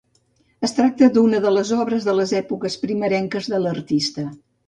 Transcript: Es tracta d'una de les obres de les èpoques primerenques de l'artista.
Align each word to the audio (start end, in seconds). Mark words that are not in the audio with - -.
Es 0.67 0.71
tracta 0.77 1.09
d'una 1.17 1.41
de 1.43 1.51
les 1.57 1.73
obres 1.83 2.07
de 2.09 2.15
les 2.21 2.33
èpoques 2.41 2.79
primerenques 2.87 3.53
de 3.55 3.63
l'artista. 3.67 4.27